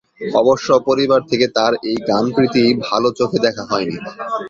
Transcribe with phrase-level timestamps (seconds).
[0.35, 3.97] অবশ্য পরিবার থেকে তার এই গান প্রীতি ভাল চোখে দেখা হয়নি।